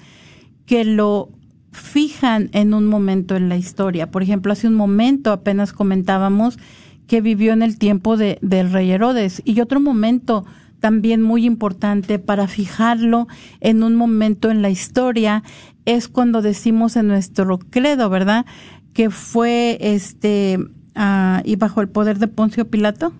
[0.66, 1.30] que lo
[1.74, 4.10] fijan en un momento en la historia.
[4.10, 6.58] Por ejemplo, hace un momento apenas comentábamos
[7.06, 10.44] que vivió en el tiempo de, del rey Herodes y otro momento
[10.80, 13.26] también muy importante para fijarlo
[13.60, 15.42] en un momento en la historia
[15.84, 18.46] es cuando decimos en nuestro credo, ¿verdad?
[18.92, 20.58] Que fue este
[20.94, 23.12] ah, y bajo el poder de Poncio Pilato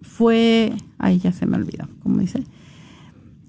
[0.00, 2.44] fue, ay ya se me olvidó, ¿cómo dice?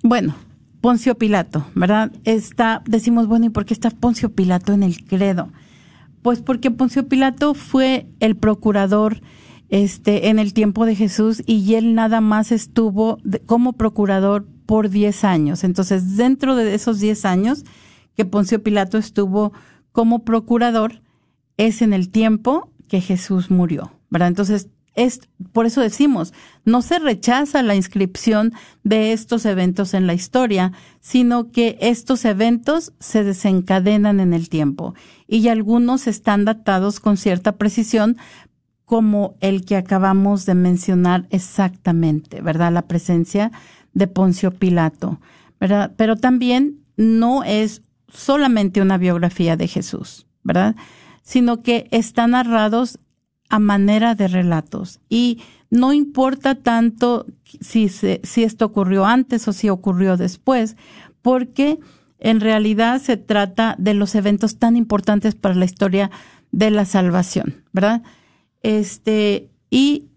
[0.03, 0.35] Bueno,
[0.81, 2.11] Poncio Pilato, ¿verdad?
[2.23, 5.49] Está, decimos, bueno, ¿y por qué está Poncio Pilato en el credo?
[6.21, 9.21] Pues porque Poncio Pilato fue el procurador
[9.69, 15.23] este, en el tiempo de Jesús y él nada más estuvo como procurador por 10
[15.23, 15.63] años.
[15.63, 17.63] Entonces, dentro de esos 10 años
[18.15, 19.53] que Poncio Pilato estuvo
[19.91, 21.01] como procurador,
[21.57, 24.27] es en el tiempo que Jesús murió, ¿verdad?
[24.27, 24.69] Entonces,
[25.53, 26.33] por eso decimos,
[26.65, 32.93] no se rechaza la inscripción de estos eventos en la historia, sino que estos eventos
[32.99, 34.95] se desencadenan en el tiempo
[35.27, 38.17] y algunos están datados con cierta precisión,
[38.85, 42.71] como el que acabamos de mencionar exactamente, ¿verdad?
[42.71, 43.51] La presencia
[43.93, 45.19] de Poncio Pilato,
[45.59, 45.91] ¿verdad?
[45.97, 50.75] Pero también no es solamente una biografía de Jesús, ¿verdad?
[51.21, 52.97] Sino que están narrados
[53.49, 57.25] a manera de relatos y no importa tanto
[57.61, 60.77] si, si esto ocurrió antes o si ocurrió después,
[61.21, 61.79] porque
[62.19, 66.09] en realidad se trata de los eventos tan importantes para la historia
[66.51, 68.01] de la salvación, ¿verdad?
[68.63, 70.07] Este, y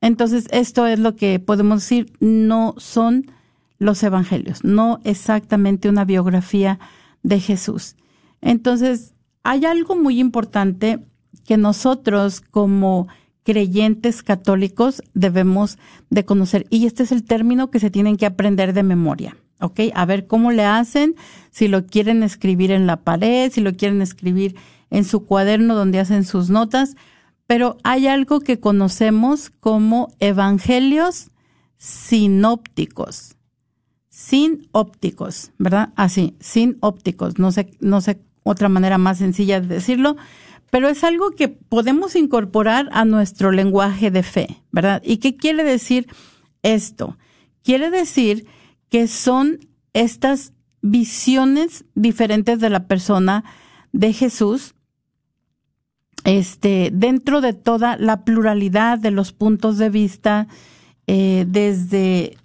[0.00, 3.30] entonces esto es lo que podemos decir, no son
[3.78, 6.78] los evangelios, no exactamente una biografía
[7.22, 7.96] de Jesús.
[8.40, 9.13] Entonces,
[9.44, 10.98] hay algo muy importante
[11.44, 13.06] que nosotros como
[13.44, 15.78] creyentes católicos debemos
[16.10, 19.36] de conocer y este es el término que se tienen que aprender de memoria.
[19.60, 19.80] ¿ok?
[19.94, 21.14] A ver cómo le hacen,
[21.50, 24.56] si lo quieren escribir en la pared, si lo quieren escribir
[24.90, 26.96] en su cuaderno donde hacen sus notas,
[27.46, 31.30] pero hay algo que conocemos como evangelios
[31.76, 33.36] sinópticos,
[34.08, 35.90] sin ópticos, ¿verdad?
[35.96, 40.16] Así, sin ópticos, no sé, no sé otra manera más sencilla de decirlo,
[40.70, 45.02] pero es algo que podemos incorporar a nuestro lenguaje de fe, ¿verdad?
[45.04, 46.06] ¿Y qué quiere decir
[46.62, 47.18] esto?
[47.62, 48.46] Quiere decir
[48.88, 49.58] que son
[49.92, 53.44] estas visiones diferentes de la persona
[53.92, 54.74] de Jesús,
[56.24, 60.48] este, dentro de toda la pluralidad de los puntos de vista,
[61.06, 62.36] eh, desde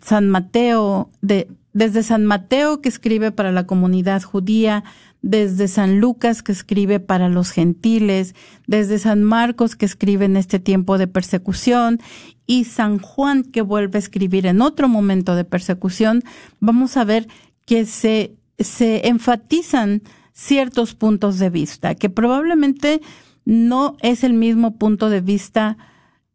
[0.00, 4.84] San Mateo, de, desde San Mateo que escribe para la comunidad judía,
[5.22, 8.34] desde San Lucas que escribe para los gentiles,
[8.66, 12.00] desde San Marcos que escribe en este tiempo de persecución
[12.46, 16.22] y San Juan que vuelve a escribir en otro momento de persecución,
[16.60, 17.26] vamos a ver
[17.64, 23.00] que se, se enfatizan ciertos puntos de vista, que probablemente
[23.44, 25.78] no es el mismo punto de vista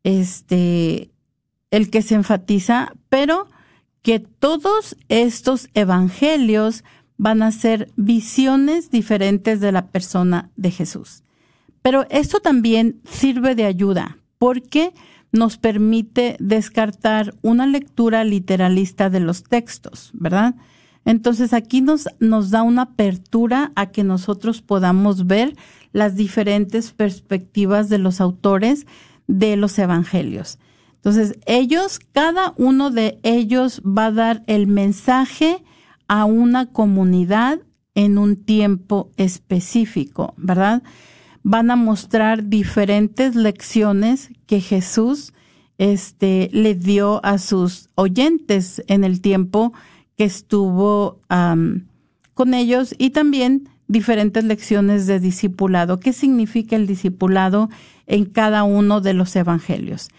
[0.03, 1.12] este
[1.72, 3.48] el que se enfatiza, pero
[4.02, 6.84] que todos estos evangelios
[7.18, 11.24] van a ser visiones diferentes de la persona de Jesús.
[11.82, 14.94] Pero esto también sirve de ayuda porque
[15.32, 20.56] nos permite descartar una lectura literalista de los textos, ¿verdad?
[21.06, 25.56] Entonces aquí nos, nos da una apertura a que nosotros podamos ver
[25.92, 28.86] las diferentes perspectivas de los autores
[29.28, 30.58] de los evangelios.
[31.00, 35.64] Entonces ellos, cada uno de ellos va a dar el mensaje
[36.10, 37.60] a una comunidad
[37.95, 40.84] en un tiempo específico, ¿verdad?
[41.41, 45.34] Van a mostrar diferentes lecciones que Jesús
[45.78, 49.72] este, le dio a sus oyentes en el tiempo
[50.18, 51.22] que estuvo
[52.34, 56.02] con ellos y también diferentes lecciones de discipulado.
[56.02, 57.70] ¿Qué significa el discipulado
[58.06, 60.10] en cada uno de los evangelios?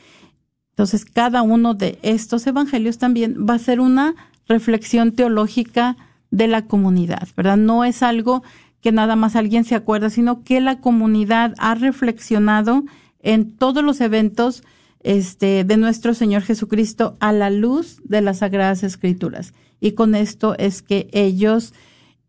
[0.71, 4.15] Entonces, cada uno de estos evangelios también va a ser una
[4.49, 5.97] reflexión teológica
[6.31, 7.57] de la comunidad, ¿verdad?
[7.57, 8.43] No es algo
[8.81, 12.85] que nada más alguien se acuerda, sino que la comunidad ha reflexionado
[13.23, 14.63] en todos los eventos
[15.03, 19.53] este, de nuestro Señor Jesucristo a la luz de las Sagradas Escrituras.
[19.81, 21.75] Y con esto es que ellos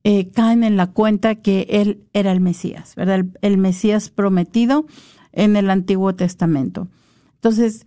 [0.04, 3.26] eh, caen en la cuenta que Él era el Mesías, ¿verdad?
[3.42, 4.86] el Mesías prometido
[5.32, 6.88] en el Antiguo Testamento.
[7.36, 7.86] Entonces,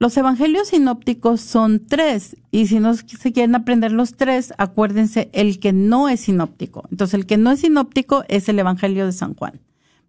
[0.00, 5.58] los evangelios sinópticos son tres y si no se quieren aprender los tres, acuérdense el
[5.58, 6.84] que no es sinóptico.
[6.90, 9.60] Entonces el que no es sinóptico es el evangelio de San Juan,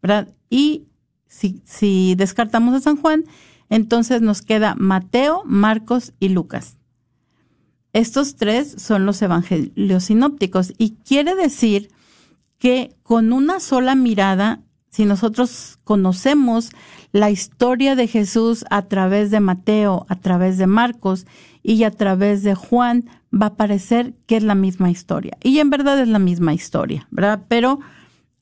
[0.02, 0.28] ¿verdad?
[0.50, 0.86] Y
[1.28, 3.24] si, si descartamos a San Juan,
[3.70, 6.78] entonces nos queda Mateo, Marcos y Lucas.
[7.92, 11.90] Estos tres son los evangelios sinópticos y quiere decir
[12.60, 14.62] que con una sola mirada,
[15.00, 16.72] si nosotros conocemos
[17.14, 21.26] la historia de Jesús a través de Mateo, a través de Marcos
[21.64, 25.38] y a través de Juan, va a parecer que es la misma historia.
[25.42, 27.46] Y en verdad es la misma historia, ¿verdad?
[27.48, 27.80] Pero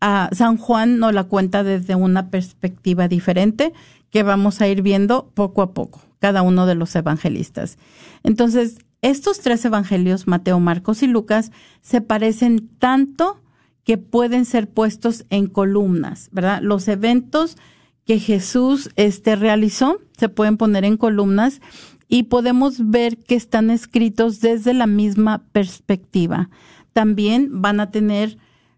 [0.01, 3.71] ah, San Juan nos la cuenta desde una perspectiva diferente
[4.09, 7.77] que vamos a ir viendo poco a poco, cada uno de los evangelistas.
[8.23, 11.51] Entonces, estos tres evangelios, Mateo, Marcos y Lucas,
[11.81, 13.43] se parecen tanto
[13.87, 16.59] que pueden ser puestos en columnas, ¿verdad?
[16.61, 17.55] Los eventos
[18.03, 20.01] que Jesús este, realizó.
[20.17, 21.61] Se pueden poner en columnas
[22.09, 26.49] y podemos ver que están escritos desde la misma perspectiva.
[26.91, 28.37] También van a tener,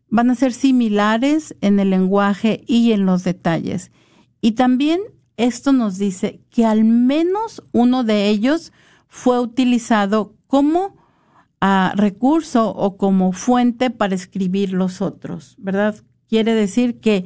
[0.10, 3.91] van a ser similares en el lenguaje y en los detalles.
[4.41, 5.01] Y también
[5.38, 8.72] esto nos dice que al menos uno de ellos
[9.07, 10.99] fue utilizado como
[11.62, 15.95] ah, recurso o como fuente para escribir los otros, ¿verdad?
[16.28, 17.26] Quiere decir que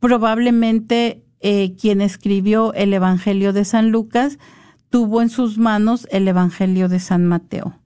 [0.00, 4.38] probablemente eh, quien escribió el Evangelio de San Lucas
[4.90, 7.78] tuvo en sus manos el Evangelio de San Mateo,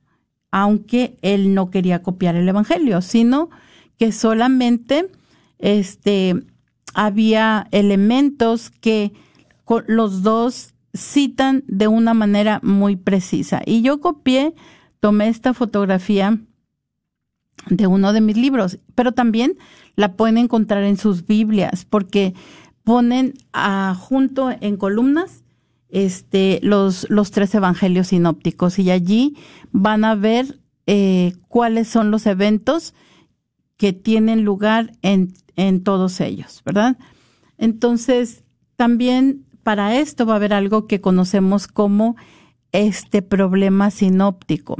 [0.50, 3.50] aunque él no quería copiar el Evangelio, sino
[3.98, 5.10] que solamente
[5.58, 6.34] este,
[6.94, 9.12] había elementos que
[9.86, 13.62] los dos citan de una manera muy precisa.
[13.64, 14.54] Y yo copié,
[15.04, 16.38] tomé esta fotografía
[17.68, 19.52] de uno de mis libros, pero también
[19.96, 22.32] la pueden encontrar en sus Biblias, porque
[22.84, 23.34] ponen
[23.98, 25.44] junto en columnas
[25.90, 29.36] este, los, los tres evangelios sinópticos y allí
[29.72, 32.94] van a ver eh, cuáles son los eventos
[33.76, 36.96] que tienen lugar en, en todos ellos, ¿verdad?
[37.58, 38.42] Entonces,
[38.76, 42.16] también para esto va a haber algo que conocemos como
[42.72, 44.78] este problema sinóptico.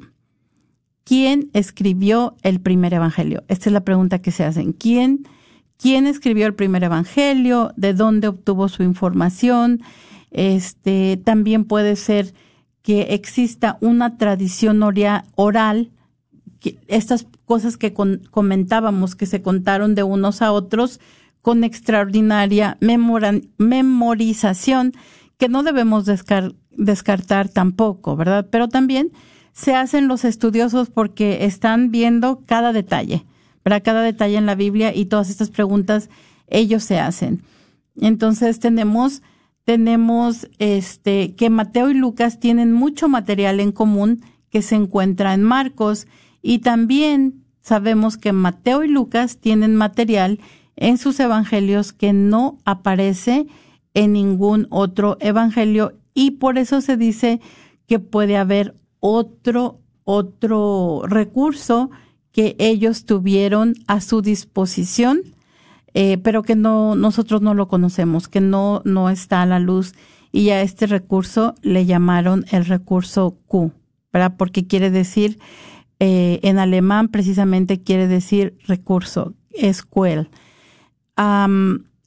[1.05, 3.45] ¿Quién escribió el primer evangelio?
[3.49, 4.73] Esta es la pregunta que se hacen.
[4.73, 5.29] ¿Quién,
[5.77, 7.73] quién escribió el primer evangelio?
[7.77, 9.83] ¿De dónde obtuvo su información?
[10.31, 12.35] Este, también puede ser
[12.83, 15.91] que exista una tradición oral,
[16.89, 21.01] estas cosas que comentábamos, que se contaron de unos a otros
[21.43, 22.79] con extraordinaria
[23.59, 24.93] memorización,
[25.37, 28.49] que no debemos descartar tampoco, ¿verdad?
[28.51, 29.13] Pero también
[29.55, 33.25] se hacen los estudiosos porque están viendo cada detalle,
[33.65, 33.83] ¿verdad?
[33.85, 36.11] Cada detalle en la Biblia y todas estas preguntas
[36.49, 37.43] ellos se hacen.
[37.97, 39.23] Entonces tenemos
[39.65, 45.43] tenemos este que Mateo y Lucas tienen mucho material en común que se encuentra en
[45.43, 46.07] Marcos
[46.43, 50.41] y también sabemos que Mateo y Lucas tienen material
[50.77, 53.47] en sus evangelios que no aparece
[53.95, 57.41] en ningún otro evangelio y por eso se dice
[57.87, 58.75] que puede haber
[59.07, 61.91] otro otro recurso
[62.33, 65.35] que ellos tuvieron a su disposición
[65.93, 69.95] eh, pero que no nosotros no lo conocemos, que no no está a la luz
[70.33, 73.71] y a este recurso le llamaron el recurso Q,
[74.13, 74.35] ¿verdad?
[74.37, 75.39] Porque quiere decir
[76.01, 79.85] eh, en alemán precisamente quiere decir recurso, es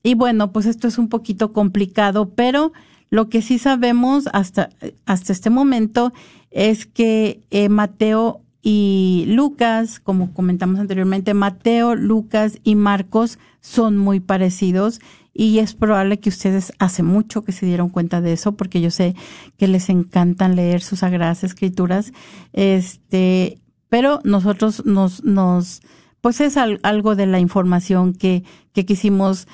[0.03, 2.73] y bueno, pues esto es un poquito complicado, pero
[3.09, 4.69] lo que sí sabemos hasta,
[5.05, 6.13] hasta este momento
[6.51, 14.19] es que eh, Mateo y Lucas, como comentamos anteriormente, Mateo, Lucas y Marcos son muy
[14.19, 14.99] parecidos
[15.33, 18.89] y es probable que ustedes hace mucho que se dieron cuenta de eso porque yo
[18.89, 19.15] sé
[19.57, 22.11] que les encantan leer sus sagradas escrituras.
[22.53, 25.81] Este, pero nosotros nos, nos,
[26.21, 28.43] pues es algo de la información que,
[28.73, 29.47] que quisimos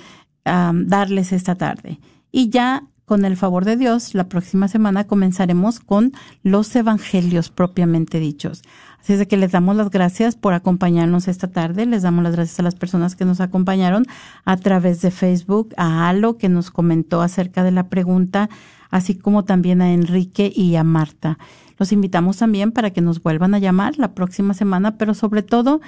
[0.46, 2.00] darles esta tarde.
[2.32, 8.20] Y ya con el favor de Dios, la próxima semana comenzaremos con los evangelios propiamente
[8.20, 8.64] dichos.
[9.00, 11.86] Así es de que les damos las gracias por acompañarnos esta tarde.
[11.86, 14.06] Les damos las gracias a las personas que nos acompañaron
[14.46, 18.50] a través de Facebook, a Alo que nos comentó acerca de la pregunta,
[18.90, 21.38] así como también a Enrique y a Marta.
[21.78, 25.82] Los invitamos también para que nos vuelvan a llamar la próxima semana, pero sobre todo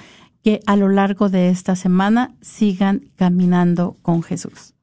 [0.44, 4.75] que a lo largo de esta semana sigan caminando con Jesús.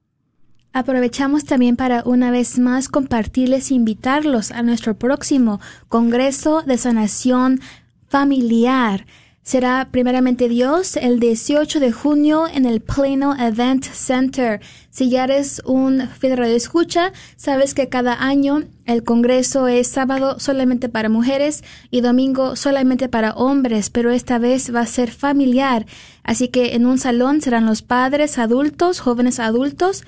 [0.75, 7.61] Aprovechamos también para una vez más compartirles e invitarlos a nuestro próximo Congreso de Sanación
[8.09, 9.05] Familiar.
[9.43, 14.61] Será primeramente Dios el 18 de junio en el Plano Event Center.
[14.89, 20.39] Si ya eres un fiel radio escucha, sabes que cada año el congreso es sábado
[20.39, 25.85] solamente para mujeres y domingo solamente para hombres, pero esta vez va a ser familiar.
[26.23, 30.03] Así que en un salón serán los padres adultos, jóvenes adultos,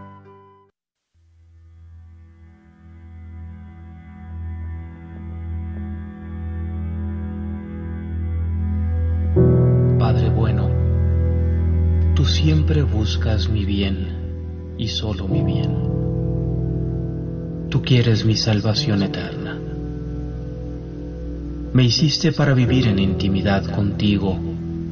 [13.09, 15.71] buscas mi bien y solo mi bien.
[17.71, 19.57] Tú quieres mi salvación eterna.
[21.73, 24.37] Me hiciste para vivir en intimidad contigo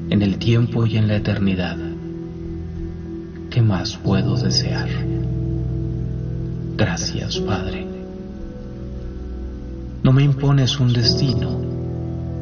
[0.09, 1.77] en el tiempo y en la eternidad.
[3.51, 4.89] ¿Qué más puedo desear?
[6.75, 7.85] Gracias, Padre.
[10.01, 11.61] No me impones un destino,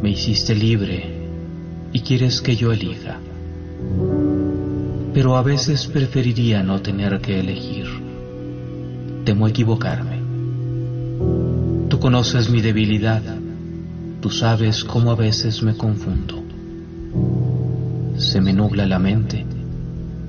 [0.01, 1.03] me hiciste libre
[1.91, 3.19] y quieres que yo elija
[5.15, 7.85] pero a veces preferiría no tener que elegir.
[9.23, 10.19] Temo equivocarme.
[11.87, 13.21] Tú conoces mi debilidad,
[14.19, 16.43] tú sabes cómo a veces me confundo.
[18.17, 19.45] Se me nubla la mente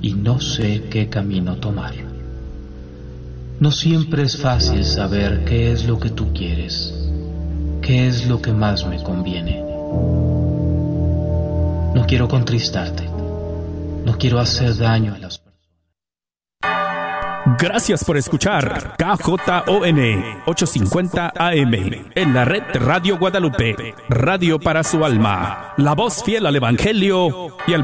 [0.02, 1.94] y no sé qué camino tomar.
[3.58, 6.94] No siempre es fácil saber qué es lo que tú quieres,
[7.82, 9.64] qué es lo que más me conviene.
[11.92, 13.15] No quiero contristarte
[14.06, 15.46] no quiero hacer daño a las personas.
[17.58, 19.98] Gracias por escuchar KJON
[20.46, 21.74] 850 AM
[22.14, 27.72] en la red Radio Guadalupe, radio para su alma, la voz fiel al Evangelio y
[27.72, 27.74] al